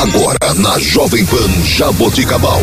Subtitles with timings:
[0.00, 2.62] Agora na Jovem Pan Jaboticabal.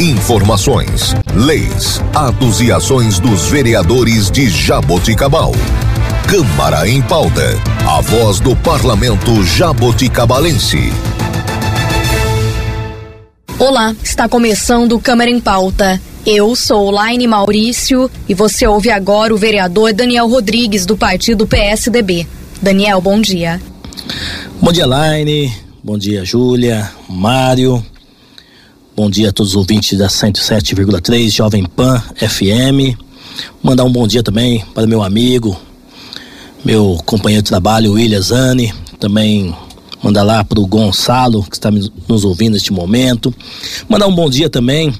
[0.00, 5.52] Informações, leis, atos e ações dos vereadores de Jaboticabal.
[6.28, 7.54] Câmara em pauta.
[7.86, 10.92] A voz do parlamento jaboticabalense.
[13.56, 16.02] Olá, está começando Câmara em Pauta.
[16.26, 22.26] Eu sou Laine Maurício e você ouve agora o vereador Daniel Rodrigues, do partido PSDB.
[22.60, 23.62] Daniel, bom dia.
[24.60, 25.63] Bom dia, Laine.
[25.84, 27.84] Bom dia, Júlia, Mário.
[28.96, 32.98] Bom dia a todos os ouvintes da 107,3 Jovem Pan FM.
[33.62, 35.54] Mandar um bom dia também para meu amigo,
[36.64, 38.72] meu companheiro de trabalho, William Zani.
[38.98, 39.54] Também
[40.02, 43.30] mandar lá para o Gonçalo, que está nos ouvindo neste momento.
[43.86, 44.90] Mandar um bom dia também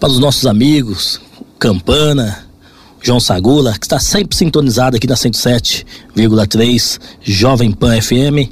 [0.00, 1.20] para os nossos amigos,
[1.60, 2.44] Campana,
[3.06, 8.50] João Sagula, que está sempre sintonizado aqui na 107,3 Jovem Pan FM.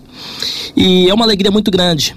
[0.77, 2.15] E é uma alegria muito grande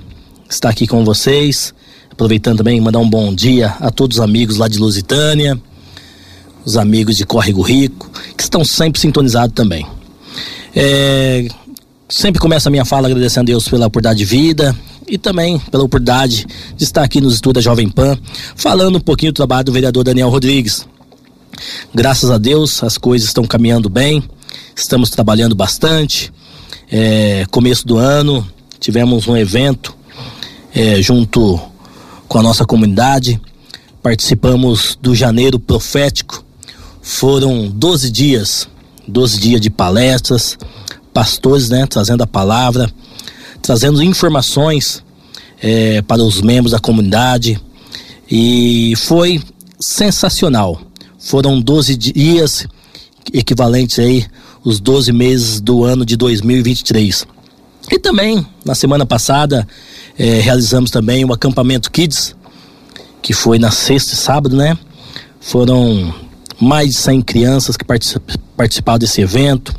[0.47, 1.73] estar aqui com vocês.
[2.11, 5.59] Aproveitando também, mandar um bom dia a todos os amigos lá de Lusitânia,
[6.63, 8.07] os amigos de Córrego Rico,
[8.37, 9.87] que estão sempre sintonizados também.
[10.75, 11.47] É,
[12.07, 15.85] sempre começo a minha fala agradecendo a Deus pela oportunidade de vida e também pela
[15.85, 18.15] oportunidade de estar aqui nos estudos da Jovem Pan,
[18.55, 20.85] falando um pouquinho do trabalho do vereador Daniel Rodrigues.
[21.93, 24.23] Graças a Deus as coisas estão caminhando bem,
[24.75, 26.31] estamos trabalhando bastante.
[26.89, 28.47] É, começo do ano
[28.79, 29.95] tivemos um evento
[30.73, 31.59] é, junto
[32.27, 33.41] com a nossa comunidade,
[34.01, 36.45] participamos do Janeiro Profético.
[37.01, 38.67] Foram 12 dias,
[39.07, 40.57] 12 dias de palestras,
[41.13, 42.91] pastores, né, trazendo a palavra,
[43.61, 45.03] trazendo informações
[45.61, 47.59] é, para os membros da comunidade
[48.29, 49.41] e foi
[49.79, 50.81] sensacional.
[51.27, 52.65] Foram 12 dias
[53.33, 54.25] equivalentes aí
[54.63, 57.27] os 12 meses do ano de 2023.
[57.91, 59.67] E também na semana passada
[60.17, 62.33] é, realizamos também o acampamento Kids,
[63.21, 64.77] que foi na sexta e sábado, né?
[65.41, 66.15] Foram
[66.61, 67.83] mais de 100 crianças que
[68.55, 69.75] participaram desse evento.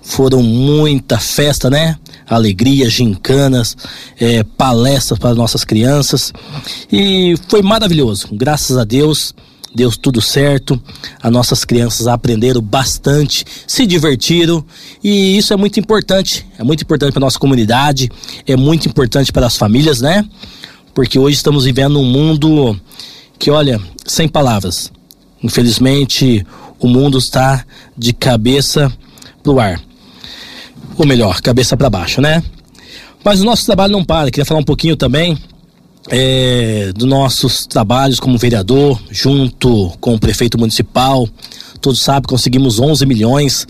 [0.00, 1.98] Foram muita festa, né?
[2.24, 3.76] Alegria, gincanas,
[4.20, 6.32] é, palestras para nossas crianças.
[6.92, 8.28] E foi maravilhoso.
[8.30, 9.34] Graças a Deus,
[9.74, 10.80] deu tudo certo.
[11.22, 14.64] As nossas crianças aprenderam bastante, se divertiram
[15.02, 16.46] e isso é muito importante.
[16.58, 18.10] É muito importante para nossa comunidade,
[18.46, 20.24] é muito importante para as famílias, né?
[20.94, 22.78] Porque hoje estamos vivendo um mundo
[23.38, 24.92] que, olha, sem palavras.
[25.42, 26.46] Infelizmente,
[26.78, 27.64] o mundo está
[27.98, 28.92] de cabeça
[29.42, 29.80] pro ar.
[30.96, 32.42] Ou melhor, cabeça para baixo, né?
[33.24, 34.30] Mas o nosso trabalho não para.
[34.30, 35.36] Queria falar um pouquinho também
[36.08, 41.28] é, dos nossos trabalhos como vereador, junto com o prefeito municipal.
[41.80, 43.66] Todos sabem, conseguimos 11 milhões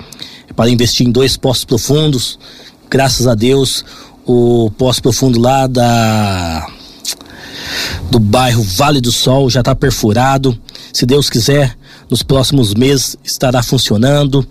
[0.56, 2.38] para investir em dois postos profundos.
[2.90, 3.84] Graças a Deus,
[4.26, 6.66] o posto profundo lá da
[8.10, 10.58] do bairro Vale do Sol já está perfurado.
[10.92, 11.76] Se Deus quiser,
[12.08, 14.46] nos próximos meses estará funcionando,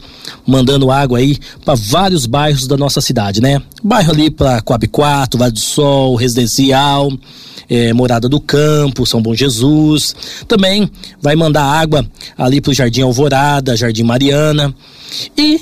[0.45, 3.61] mandando água aí para vários bairros da nossa cidade, né?
[3.83, 7.11] Bairro ali para Coab 4, Vale do Sol, Residencial,
[7.73, 10.15] é, Morada do Campo, São Bom Jesus.
[10.47, 10.89] Também
[11.19, 12.05] vai mandar água
[12.37, 14.73] ali para o Jardim Alvorada, Jardim Mariana.
[15.35, 15.59] E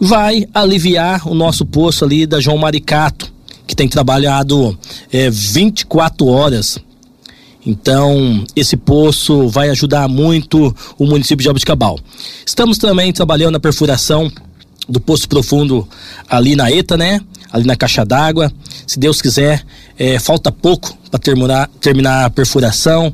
[0.00, 3.32] vai aliviar o nosso poço ali da João Maricato,
[3.68, 4.76] que tem trabalhado
[5.12, 6.78] é, 24 horas.
[7.64, 11.98] Então, esse poço vai ajudar muito o município de Jabuticabal.
[12.44, 14.30] Estamos também trabalhando na perfuração
[14.88, 15.88] do poço profundo
[16.28, 17.20] ali na ETA, né?
[17.50, 18.52] Ali na caixa d'água.
[18.86, 19.64] Se Deus quiser,
[19.98, 23.12] é, falta pouco para terminar, terminar a perfuração.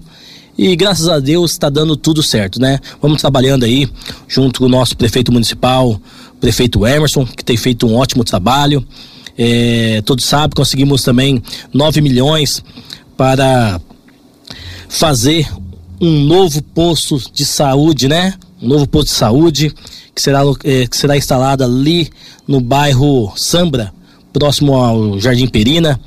[0.57, 2.79] E graças a Deus está dando tudo certo, né?
[3.01, 3.89] Vamos trabalhando aí
[4.29, 6.01] junto com o nosso prefeito municipal,
[6.41, 8.87] prefeito Emerson, que tem feito um ótimo trabalho.
[9.39, 11.43] É, todos sabem, conseguimos também
[11.73, 12.63] 9 milhões
[13.17, 13.81] para
[14.89, 15.49] fazer
[16.01, 18.35] um novo posto de saúde, né?
[18.61, 19.75] Um novo posto de saúde
[20.15, 22.11] que será, é, que será instalado ali
[22.47, 23.93] no bairro Sambra,
[24.33, 25.99] próximo ao Jardim Perina.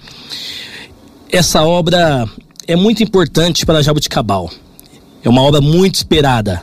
[1.34, 2.30] Essa obra
[2.68, 4.52] é muito importante para Jabuticabal.
[5.24, 6.62] É uma obra muito esperada.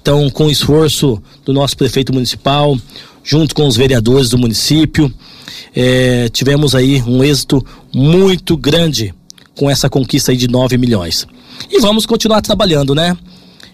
[0.00, 2.76] Então, com o esforço do nosso prefeito municipal,
[3.22, 5.14] junto com os vereadores do município,
[5.72, 7.64] é, tivemos aí um êxito
[7.94, 9.14] muito grande
[9.54, 11.24] com essa conquista aí de 9 milhões.
[11.70, 13.16] E vamos continuar trabalhando, né?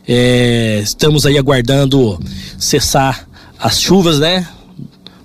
[0.06, 2.20] É, estamos aí aguardando
[2.58, 3.26] cessar
[3.58, 4.46] as chuvas, né?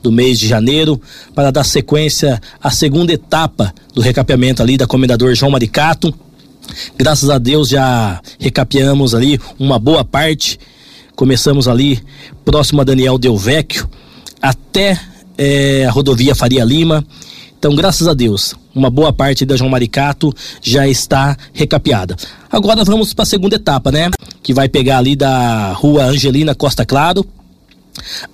[0.03, 1.01] Do mês de janeiro,
[1.33, 6.13] para dar sequência à segunda etapa do recapeamento ali da Comendador João Maricato.
[6.97, 10.59] Graças a Deus já recapeamos ali uma boa parte.
[11.15, 12.03] Começamos ali
[12.43, 13.89] próximo a Daniel Del Vecchio
[14.41, 14.99] até
[15.37, 17.05] é, a rodovia Faria Lima
[17.57, 22.17] Então, graças a Deus, uma boa parte da João Maricato já está recapeada.
[22.51, 24.09] Agora vamos para a segunda etapa, né?
[24.41, 27.25] Que vai pegar ali da rua Angelina Costa Claro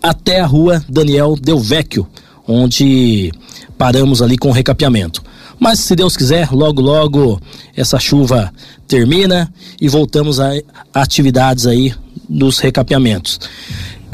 [0.01, 2.07] até a rua Daniel Del Vecchio,
[2.47, 3.31] onde
[3.77, 5.23] paramos ali com o recapeamento.
[5.59, 7.39] Mas se Deus quiser, logo logo
[7.75, 8.51] essa chuva
[8.87, 10.51] termina e voltamos a,
[10.93, 11.93] atividades aí
[12.27, 13.39] dos recapeamentos.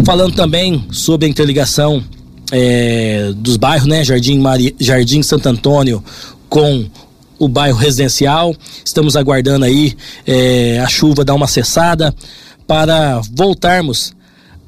[0.04, 2.04] Falando também sobre a interligação
[2.52, 4.04] é, dos bairros, né?
[4.04, 6.04] Jardim, Mari, Jardim Santo Antônio
[6.50, 6.86] com
[7.38, 8.56] o bairro residencial.
[8.84, 9.96] Estamos aguardando aí
[10.26, 12.14] é, a chuva dar uma cessada
[12.68, 14.14] para voltarmos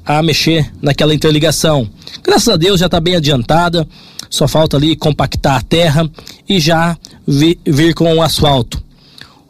[0.08, 1.86] a mexer naquela interligação.
[2.24, 3.86] Graças a Deus já está bem adiantada,
[4.30, 6.10] só falta ali compactar a terra
[6.48, 6.96] e já
[7.26, 8.82] vir, com o asfalto.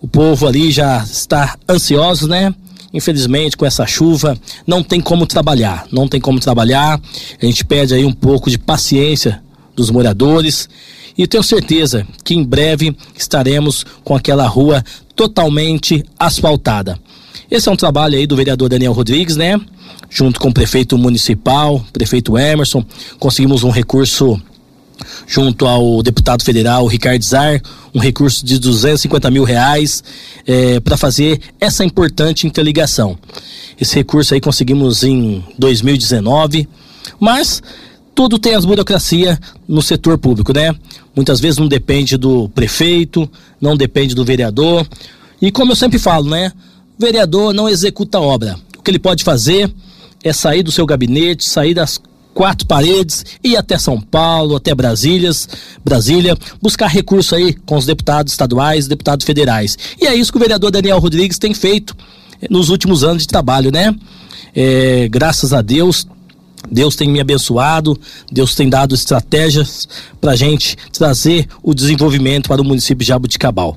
[0.03, 2.53] O povo ali já está ansioso, né?
[2.93, 5.87] Infelizmente, com essa chuva, não tem como trabalhar.
[5.93, 7.01] Não tem como trabalhar.
[7.41, 9.41] A gente pede aí um pouco de paciência
[9.77, 10.69] dos moradores.
[11.17, 14.85] E tenho certeza que em breve estaremos com aquela rua
[15.15, 16.99] totalmente asfaltada.
[17.51, 19.61] Esse é um trabalho aí do vereador Daniel Rodrigues, né?
[20.11, 22.85] Junto com o prefeito municipal, prefeito Emerson,
[23.19, 24.41] conseguimos um recurso
[25.27, 27.61] junto ao deputado federal Ricardo Zar,
[27.95, 30.03] um recurso de 250 mil reais
[30.47, 33.19] é, para fazer essa importante interligação.
[33.81, 36.69] Esse recurso aí conseguimos em 2019,
[37.21, 37.63] mas
[38.15, 39.39] tudo tem as burocracia
[39.69, 40.75] no setor público, né?
[41.15, 43.31] Muitas vezes não depende do prefeito,
[43.61, 44.87] não depende do vereador.
[45.41, 46.53] E como eu sempre falo, né?
[46.99, 48.59] O vereador não executa a obra.
[48.77, 49.73] O que ele pode fazer
[50.29, 52.01] é sair do seu gabinete, sair das
[52.35, 55.49] quatro paredes, ir até São Paulo, até Brasílias,
[55.85, 59.77] Brasília, buscar recurso aí com os deputados estaduais, deputados federais.
[60.01, 61.97] E é isso que o vereador Daniel Rodrigues tem feito
[62.41, 63.93] eh, nos últimos anos de trabalho, né?
[64.55, 66.07] É, graças a Deus,
[66.71, 67.99] Deus tem me abençoado,
[68.31, 69.89] Deus tem dado estratégias
[70.21, 73.77] para gente trazer o desenvolvimento para o município de Jabuticabal.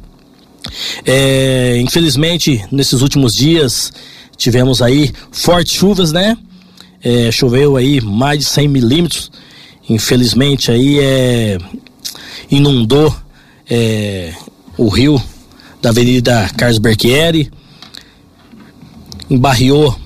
[1.05, 3.91] É, infelizmente, nesses últimos dias,
[4.41, 6.37] tivemos aí fortes chuvas, né?
[7.03, 9.31] é, choveu aí mais de 100 milímetros.
[9.89, 11.57] Infelizmente aí é,
[12.49, 13.13] inundou
[13.69, 14.33] é,
[14.77, 15.21] o rio
[15.81, 17.51] da Avenida Carlos Berchieri,
[19.29, 19.97] embarriou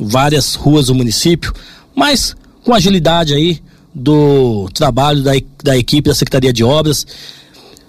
[0.00, 1.52] várias ruas do município,
[1.94, 3.60] mas com agilidade aí
[3.94, 5.32] do trabalho da,
[5.62, 7.06] da equipe da Secretaria de Obras,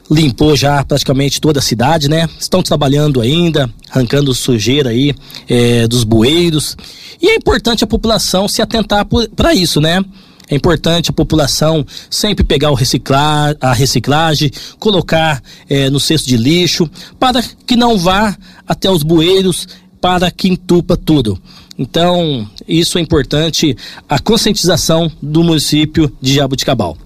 [0.10, 2.28] limpou já praticamente toda a cidade, né?
[2.40, 5.14] Estão trabalhando ainda, arrancando sujeira aí
[5.48, 6.76] é, dos bueiros.
[7.22, 10.04] E é importante a população se atentar para isso, né?
[10.50, 16.38] É importante a população sempre pegar o reciclar, a reciclagem, colocar é, no cesto de
[16.38, 16.90] lixo,
[17.20, 18.36] para que não vá
[18.68, 19.68] até os bueiros,
[20.02, 21.40] para que entupa tudo.
[21.78, 23.78] Então, isso é importante,
[24.08, 26.98] a conscientização do município de Jabuticabal.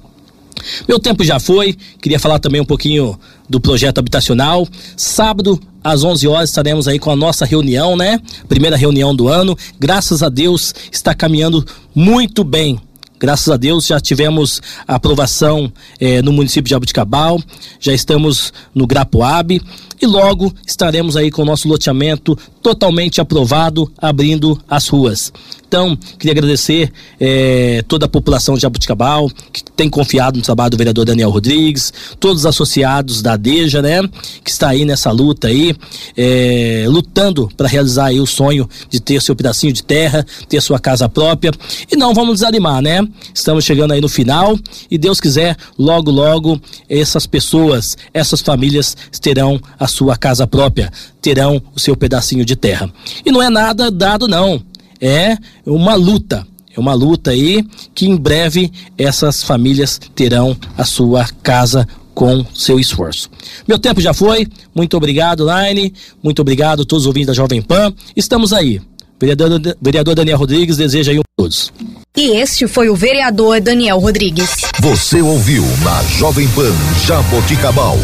[0.88, 3.20] Meu tempo já foi, queria falar também um pouquinho
[3.50, 4.68] do projeto habitacional.
[4.96, 8.20] Sábado, às 11 horas, estaremos aí com a nossa reunião, né?
[8.48, 9.58] Primeira reunião do ano.
[9.80, 12.80] Graças a Deus, está caminhando muito bem.
[13.24, 17.42] Graças a Deus já tivemos aprovação eh, no município de Abuticabal,
[17.80, 19.62] já estamos no Grapoab
[20.02, 25.32] e logo estaremos aí com o nosso loteamento totalmente aprovado, abrindo as ruas.
[25.66, 30.78] Então, queria agradecer eh, toda a população de Jabuticabal, que tem confiado no trabalho do
[30.78, 34.02] vereador Daniel Rodrigues, todos os associados da DEJA, né,
[34.44, 35.76] que está aí nessa luta aí,
[36.16, 40.80] eh, lutando para realizar aí o sonho de ter seu pedacinho de terra, ter sua
[40.80, 41.52] casa própria.
[41.92, 43.08] E não vamos desanimar, né?
[43.34, 44.58] Estamos chegando aí no final
[44.90, 50.92] e Deus quiser, logo, logo, essas pessoas, essas famílias terão a sua casa própria,
[51.22, 52.92] terão o seu pedacinho de terra.
[53.26, 54.62] E não é nada dado, não
[55.04, 56.48] é uma luta.
[56.76, 62.80] É uma luta aí que em breve essas famílias terão a sua casa com seu
[62.80, 63.30] esforço.
[63.68, 64.48] Meu tempo já foi.
[64.74, 65.94] Muito obrigado, Line.
[66.22, 67.94] Muito obrigado a todos os ouvintes da Jovem Pan.
[68.16, 68.82] Estamos aí.
[69.20, 71.72] Vereador, vereador Daniel Rodrigues deseja aí um todos.
[72.16, 74.58] E este foi o vereador Daniel Rodrigues.
[74.80, 76.72] Você ouviu na Jovem Pan
[77.08, 77.98] Jaboticabal.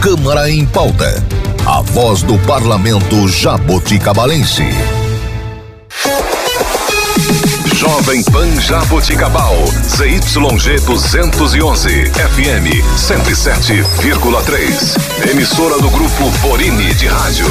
[0.00, 1.20] Câmara em pauta.
[1.66, 4.62] A voz do parlamento jaboticabalense.
[7.74, 15.28] Jovem Pan Jaboticabal, ZYG 211, FM 107,3.
[15.28, 17.48] Emissora do Grupo Borini de Rádio.